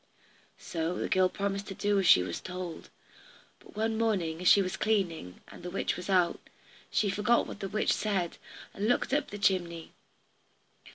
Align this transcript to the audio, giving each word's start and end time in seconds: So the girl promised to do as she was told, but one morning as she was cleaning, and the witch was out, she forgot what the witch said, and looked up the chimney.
So 0.57 0.95
the 0.95 1.07
girl 1.07 1.29
promised 1.29 1.67
to 1.67 1.75
do 1.75 1.99
as 1.99 2.07
she 2.07 2.23
was 2.23 2.41
told, 2.41 2.89
but 3.59 3.75
one 3.75 3.99
morning 3.99 4.41
as 4.41 4.47
she 4.47 4.63
was 4.63 4.75
cleaning, 4.75 5.41
and 5.49 5.61
the 5.61 5.69
witch 5.69 5.95
was 5.95 6.09
out, 6.09 6.39
she 6.89 7.11
forgot 7.11 7.45
what 7.45 7.59
the 7.59 7.69
witch 7.69 7.93
said, 7.93 8.39
and 8.73 8.87
looked 8.87 9.13
up 9.13 9.29
the 9.29 9.37
chimney. 9.37 9.93